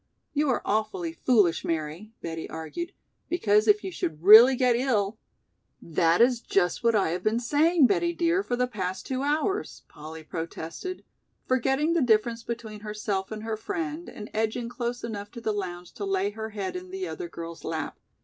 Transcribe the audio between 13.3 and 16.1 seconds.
and her friend and edging close enough to the lounge to